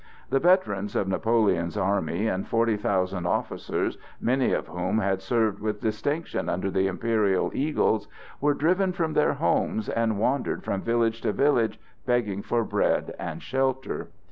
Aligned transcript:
The 0.31 0.39
veterans 0.39 0.95
of 0.95 1.07
Napoleon's 1.07 1.77
army 1.77 2.25
and 2.27 2.47
forty 2.47 2.75
thousand 2.75 3.27
officers, 3.27 3.99
many 4.19 4.51
of 4.51 4.67
whom 4.67 4.97
had 4.97 5.21
served 5.21 5.59
with 5.59 5.79
distinction 5.81 6.49
under 6.49 6.71
the 6.71 6.87
imperial 6.87 7.51
eagles, 7.53 8.07
were 8.39 8.55
driven 8.55 8.93
from 8.93 9.13
their 9.13 9.33
homes 9.33 9.89
and 9.89 10.17
wandered 10.17 10.63
from 10.63 10.81
village 10.81 11.21
to 11.21 11.33
village 11.33 11.79
begging 12.07 12.41
for 12.41 12.63
bread 12.63 13.13
and 13.19 13.43
shelter. 13.43 14.07